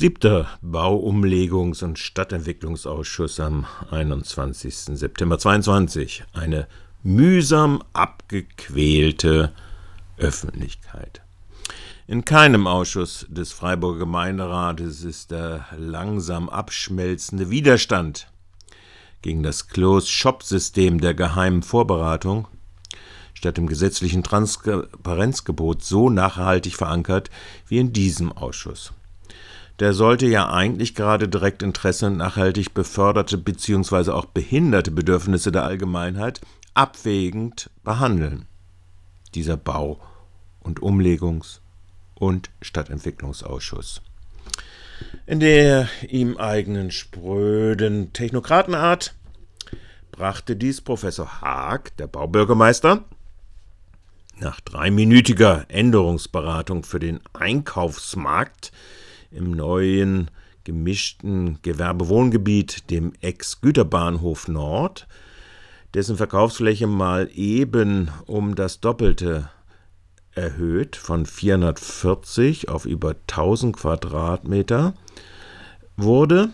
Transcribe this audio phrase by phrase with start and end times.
[0.00, 4.96] Siebter Bauumlegungs- und Stadtentwicklungsausschuss am 21.
[4.96, 6.22] September 22.
[6.32, 6.68] Eine
[7.02, 9.52] mühsam abgequälte
[10.16, 11.22] Öffentlichkeit.
[12.06, 18.30] In keinem Ausschuss des Freiburger Gemeinderates ist der langsam abschmelzende Widerstand
[19.22, 22.46] gegen das Closed-Shop-System der geheimen Vorberatung
[23.34, 27.30] statt dem gesetzlichen Transparenzgebot so nachhaltig verankert
[27.66, 28.92] wie in diesem Ausschuss
[29.80, 34.10] der sollte ja eigentlich gerade direkt Interesse nachhaltig beförderte bzw.
[34.10, 36.40] auch behinderte Bedürfnisse der Allgemeinheit
[36.74, 38.46] abwägend behandeln.
[39.34, 40.00] Dieser Bau-
[40.60, 41.60] und Umlegungs-
[42.14, 44.02] und Stadtentwicklungsausschuss.
[45.26, 49.14] In der ihm eigenen spröden Technokratenart
[50.10, 53.04] brachte dies Professor Haag, der Baubürgermeister,
[54.40, 58.72] nach dreiminütiger Änderungsberatung für den Einkaufsmarkt
[59.30, 60.30] im neuen
[60.64, 65.06] gemischten Gewerbewohngebiet, dem Ex-Güterbahnhof Nord,
[65.94, 69.48] dessen Verkaufsfläche mal eben um das Doppelte
[70.32, 74.94] erhöht, von 440 auf über 1000 Quadratmeter,
[75.96, 76.50] wurde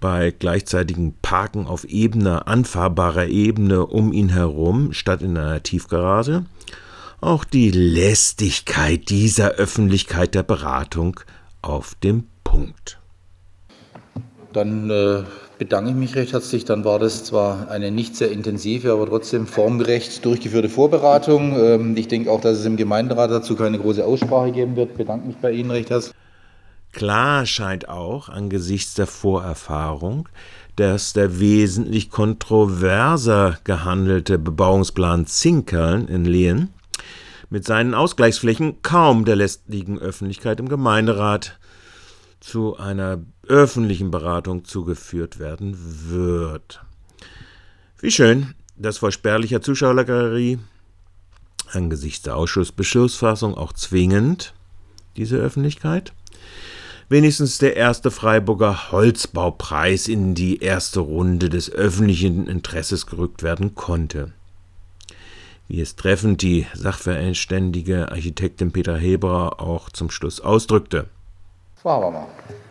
[0.00, 6.44] bei gleichzeitigem Parken auf ebener, anfahrbarer Ebene um ihn herum, statt in einer Tiefgarage,
[7.24, 11.18] auch die Lästigkeit dieser Öffentlichkeit der Beratung
[11.62, 12.98] auf dem Punkt.
[14.52, 15.22] Dann äh,
[15.58, 16.66] bedanke ich mich recht herzlich.
[16.66, 21.58] Dann war das zwar eine nicht sehr intensive, aber trotzdem formgerecht durchgeführte Vorberatung.
[21.58, 24.90] Ähm, ich denke auch, dass es im Gemeinderat dazu keine große Aussprache geben wird.
[24.90, 26.14] Ich bedanke mich bei Ihnen recht herzlich.
[26.92, 30.28] Klar scheint auch angesichts der Vorerfahrung,
[30.76, 36.68] dass der wesentlich kontroverser gehandelte Bebauungsplan Zinkern in Lehen
[37.50, 41.58] mit seinen Ausgleichsflächen kaum der lästigen Öffentlichkeit im Gemeinderat
[42.40, 45.76] zu einer öffentlichen Beratung zugeführt werden
[46.08, 46.84] wird.
[47.98, 50.58] Wie schön, dass vor spärlicher Zuschauergalerie
[51.72, 54.54] angesichts der Ausschussbeschlussfassung auch zwingend
[55.16, 56.12] diese Öffentlichkeit
[57.08, 64.32] wenigstens der erste Freiburger Holzbaupreis in die erste Runde des öffentlichen Interesses gerückt werden konnte
[65.68, 71.06] wie es treffend die sachverständige Architektin Petra Heber auch zum Schluss ausdrückte.
[71.76, 72.24] Frau Habermann.
[72.48, 72.63] Äh,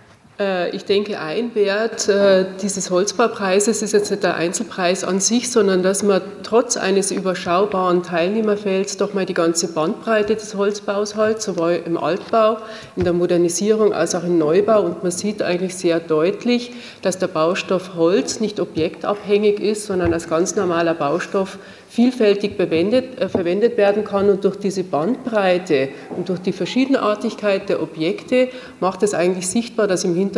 [0.71, 5.83] ich denke, ein Wert äh, dieses Holzbaupreises ist jetzt nicht der Einzelpreis an sich, sondern
[5.83, 11.81] dass man trotz eines überschaubaren Teilnehmerfelds doch mal die ganze Bandbreite des Holzbaus hat, sowohl
[11.85, 12.57] im Altbau,
[12.95, 14.81] in der Modernisierung als auch im Neubau.
[14.81, 16.71] Und man sieht eigentlich sehr deutlich,
[17.01, 21.57] dass der Baustoff Holz nicht objektabhängig ist, sondern als ganz normaler Baustoff
[21.93, 27.83] vielfältig verwendet, äh, verwendet werden kann und durch diese Bandbreite und durch die Verschiedenartigkeit der
[27.83, 28.49] Objekte
[28.79, 30.32] macht es eigentlich sichtbar, dass im Hintergrund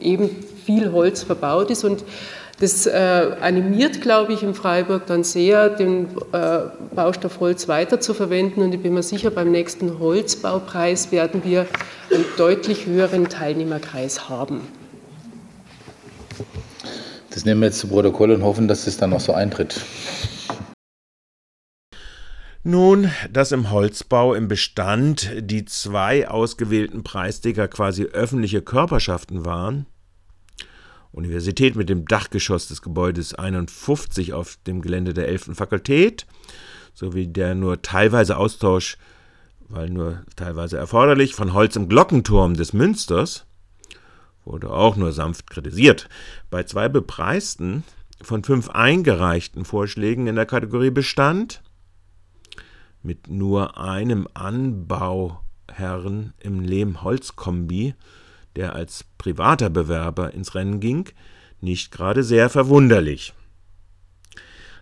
[0.00, 0.30] eben
[0.64, 2.04] viel Holz verbaut ist und
[2.58, 6.60] das äh, animiert, glaube ich, in Freiburg dann sehr, den äh,
[6.94, 11.66] Baustoff Holz weiterzuverwenden und ich bin mir sicher, beim nächsten Holzbaupreis werden wir
[12.10, 14.62] einen deutlich höheren Teilnehmerkreis haben.
[17.30, 19.78] Das nehmen wir jetzt zu Protokoll und hoffen, dass das dann noch so eintritt.
[22.68, 29.86] Nun, dass im Holzbau im Bestand die zwei ausgewählten Preisträger quasi öffentliche Körperschaften waren,
[31.12, 35.50] Universität mit dem Dachgeschoss des Gebäudes 51 auf dem Gelände der 11.
[35.52, 36.26] Fakultät,
[36.92, 38.98] sowie der nur teilweise Austausch,
[39.68, 43.46] weil nur teilweise erforderlich, von Holz im Glockenturm des Münsters,
[44.44, 46.08] wurde auch nur sanft kritisiert.
[46.50, 47.84] Bei zwei bepreisten
[48.20, 51.62] von fünf eingereichten Vorschlägen in der Kategorie Bestand
[53.02, 57.94] mit nur einem Anbauherrn im Lehm-Holz-Kombi,
[58.56, 61.08] der als privater Bewerber ins Rennen ging,
[61.60, 63.34] nicht gerade sehr verwunderlich.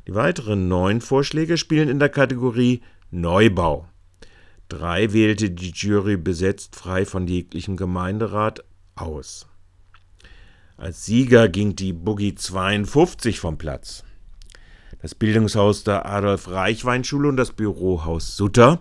[0.06, 3.88] Die weiteren neun Vorschläge spielen in der Kategorie Neubau.
[4.68, 8.64] Drei wählte die Jury besetzt frei von jeglichem Gemeinderat
[8.96, 9.46] aus.
[10.76, 14.04] Als Sieger ging die Boogie 52 vom Platz.
[15.04, 18.80] Das Bildungshaus der Adolf-Reichwein-Schule und das Bürohaus Sutter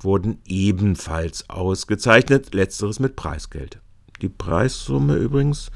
[0.00, 3.78] wurden ebenfalls ausgezeichnet, letzteres mit Preisgeld.
[4.22, 5.70] Die Preissumme übrigens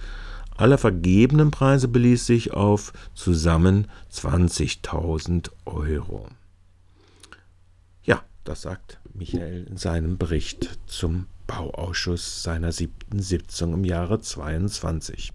[0.56, 6.27] aller vergebenen Preise beließ sich auf zusammen 20.000 Euro.
[8.03, 15.32] Ja, das sagt Michael in seinem Bericht zum Bauausschuss seiner siebten Sitzung im Jahre 22.